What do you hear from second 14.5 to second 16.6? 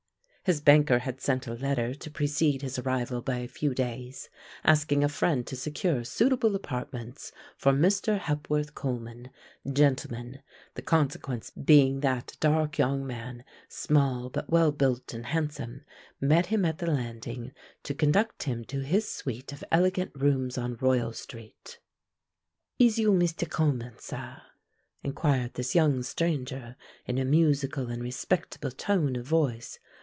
built and handsome, met